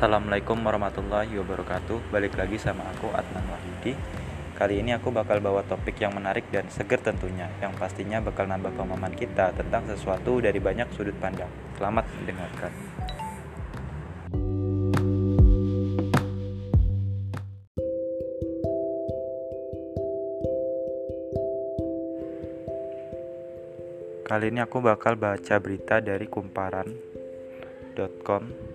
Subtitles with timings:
[0.00, 2.08] Assalamualaikum warahmatullahi wabarakatuh.
[2.08, 3.92] Balik lagi sama aku Adnan Wahyudi.
[4.56, 8.72] Kali ini aku bakal bawa topik yang menarik dan seger tentunya Yang pastinya bakal nambah
[8.80, 11.52] pemahaman kita tentang sesuatu dari banyak sudut pandang.
[11.76, 12.72] Selamat mendengarkan.
[24.24, 28.69] Kali ini aku bakal baca berita dari kumparan.com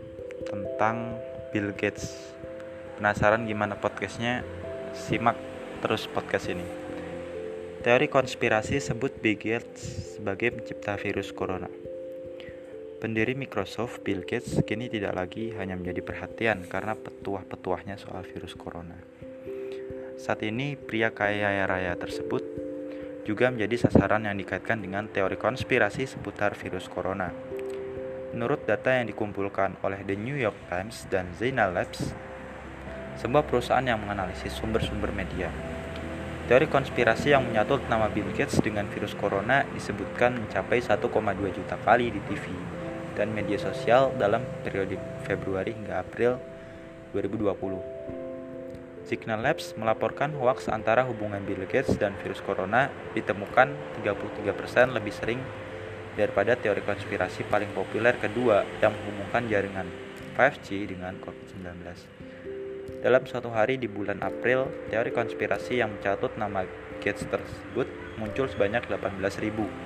[0.45, 1.17] tentang
[1.49, 2.13] Bill Gates.
[2.95, 4.45] Penasaran gimana podcastnya?
[4.95, 5.35] Simak
[5.81, 6.63] terus podcast ini.
[7.83, 11.67] Teori konspirasi sebut Bill Gates sebagai pencipta virus corona.
[13.01, 18.97] Pendiri Microsoft, Bill Gates, kini tidak lagi hanya menjadi perhatian karena petuah-petuahnya soal virus corona.
[20.15, 22.41] Saat ini, pria kaya raya tersebut
[23.25, 27.33] juga menjadi sasaran yang dikaitkan dengan teori konspirasi seputar virus corona.
[28.35, 32.11] Menurut data yang dikumpulkan oleh The New York Times dan Zena Labs,
[33.15, 35.47] sebuah perusahaan yang menganalisis sumber-sumber media.
[36.51, 40.99] Teori konspirasi yang menyatut nama Bill Gates dengan virus corona disebutkan mencapai 1,2
[41.55, 42.51] juta kali di TV
[43.15, 46.35] dan media sosial dalam periode Februari hingga April
[47.15, 49.07] 2020.
[49.07, 53.71] Signal Labs melaporkan hoaks antara hubungan Bill Gates dan virus corona ditemukan
[54.03, 55.39] 33% lebih sering
[56.15, 59.87] daripada teori konspirasi paling populer kedua yang menghubungkan jaringan
[60.35, 61.63] 5G dengan COVID-19.
[63.05, 66.65] Dalam suatu hari di bulan April, teori konspirasi yang mencatut nama
[67.03, 67.85] Gates tersebut
[68.17, 69.85] muncul sebanyak 18.000.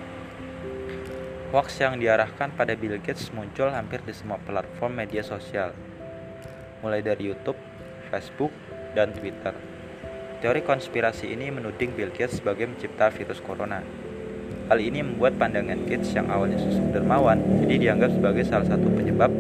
[1.50, 5.74] Hoax yang diarahkan pada Bill Gates muncul hampir di semua platform media sosial,
[6.86, 7.58] mulai dari YouTube,
[8.14, 8.54] Facebook,
[8.94, 9.58] dan Twitter.
[10.40, 13.84] Teori konspirasi ini menuding Bill Gates sebagai mencipta virus corona.
[14.70, 19.33] Hal ini membuat pandangan Gates yang awalnya susah dermawan jadi dianggap sebagai salah satu penyebab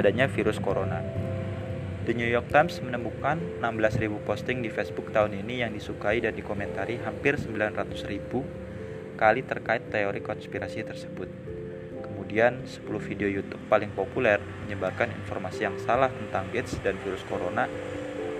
[0.00, 1.04] adanya virus corona.
[2.08, 6.96] The New York Times menemukan 16.000 posting di Facebook tahun ini yang disukai dan dikomentari
[7.04, 11.28] hampir 900.000 kali terkait teori konspirasi tersebut.
[12.00, 17.68] Kemudian, 10 video YouTube paling populer menyebarkan informasi yang salah tentang Gates dan virus corona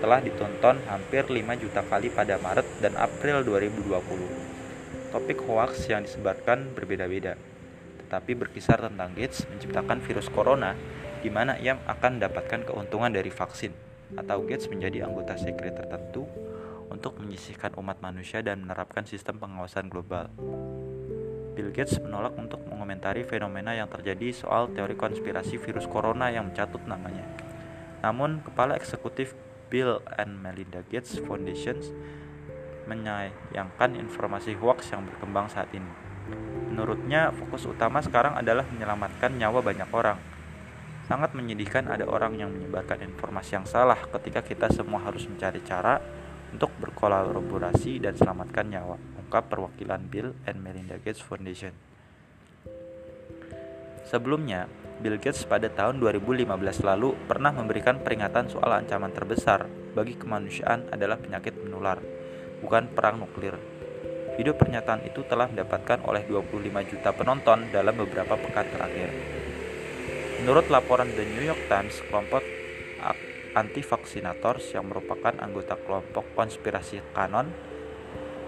[0.01, 4.54] telah ditonton hampir 5 juta kali pada Maret dan April 2020.
[5.15, 7.39] Topik hoax yang disebarkan berbeda-beda,
[8.03, 10.75] tetapi berkisar tentang Gates menciptakan virus corona
[11.23, 13.71] di mana ia akan mendapatkan keuntungan dari vaksin,
[14.19, 16.27] atau Gates menjadi anggota sekret tertentu
[16.91, 20.35] untuk menyisihkan umat manusia dan menerapkan sistem pengawasan global.
[21.55, 26.83] Bill Gates menolak untuk mengomentari fenomena yang terjadi soal teori konspirasi virus corona yang mencatut
[26.91, 27.23] namanya.
[28.03, 29.39] Namun, kepala eksekutif
[29.71, 31.79] Bill and Melinda Gates Foundation
[32.85, 35.89] menyayangkan informasi hoax yang berkembang saat ini.
[36.73, 40.19] Menurutnya, fokus utama sekarang adalah menyelamatkan nyawa banyak orang.
[41.05, 46.01] Sangat menyedihkan ada orang yang menyebarkan informasi yang salah ketika kita semua harus mencari cara
[46.55, 51.77] untuk berkolaborasi dan selamatkan nyawa, ungkap perwakilan Bill and Melinda Gates Foundation.
[54.07, 54.71] Sebelumnya,
[55.03, 56.47] Bill Gates pada tahun 2015
[56.87, 61.99] lalu pernah memberikan peringatan soal ancaman terbesar bagi kemanusiaan adalah penyakit menular,
[62.63, 63.57] bukan perang nuklir.
[64.35, 69.11] Video pernyataan itu telah mendapatkan oleh 25 juta penonton dalam beberapa pekan terakhir.
[70.43, 72.43] Menurut laporan The New York Times, kelompok
[73.55, 77.55] anti-vaksinators yang merupakan anggota kelompok konspirasi kanon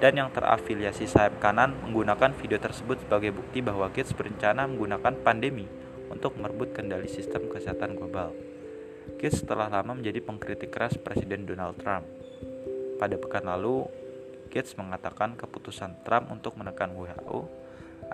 [0.02, 5.64] dan yang terafiliasi sayap kanan menggunakan video tersebut sebagai bukti bahwa Gates berencana menggunakan pandemi
[6.12, 8.34] untuk merebut kendali sistem kesehatan global.
[9.16, 12.04] Gates setelah lama menjadi pengkritik keras Presiden Donald Trump.
[12.96, 13.84] Pada pekan lalu,
[14.48, 17.44] Gates mengatakan keputusan Trump untuk menekan WHO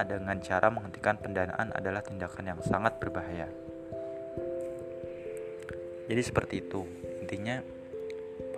[0.02, 3.46] dengan cara menghentikan pendanaan adalah tindakan yang sangat berbahaya.
[6.10, 6.82] Jadi seperti itu,
[7.22, 7.62] intinya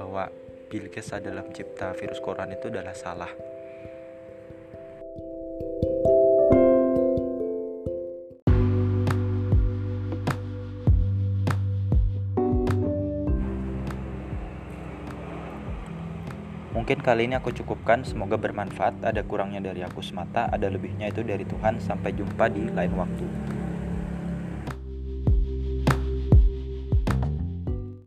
[0.00, 0.32] bahwa
[0.73, 3.54] Bill Gates adalah pencipta virus corona itu adalah salah.
[16.85, 19.01] Mungkin kali ini aku cukupkan, semoga bermanfaat.
[19.01, 21.81] Ada kurangnya dari aku semata, ada lebihnya itu dari Tuhan.
[21.81, 23.25] Sampai jumpa di lain waktu.